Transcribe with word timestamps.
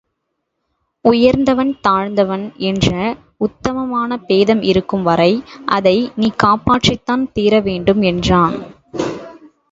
உயர்ந்தவன் 1.05 1.73
தாழ்ந்தவன் 1.87 2.45
என்ற 2.69 2.89
உத்தமமான 3.37 4.17
பேதம் 4.21 4.61
இருக்கும் 4.61 5.03
வரை 5.03 5.29
அதை 5.69 5.95
நீ 6.15 6.29
காப்பாற்றித்தான் 6.43 7.25
தீரவேண்டும் 7.33 8.01
என்றான். 8.11 8.57